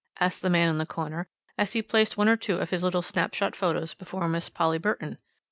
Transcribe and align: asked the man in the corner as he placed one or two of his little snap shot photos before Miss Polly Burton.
asked 0.19 0.41
the 0.41 0.49
man 0.49 0.67
in 0.67 0.79
the 0.79 0.85
corner 0.87 1.27
as 1.59 1.73
he 1.73 1.81
placed 1.83 2.17
one 2.17 2.27
or 2.27 2.35
two 2.35 2.57
of 2.57 2.71
his 2.71 2.81
little 2.81 3.03
snap 3.03 3.35
shot 3.35 3.55
photos 3.55 3.93
before 3.93 4.27
Miss 4.27 4.49
Polly 4.49 4.79
Burton. 4.79 5.19